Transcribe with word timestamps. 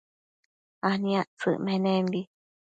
aniactsëc 0.89 1.55
menembi 1.65 2.21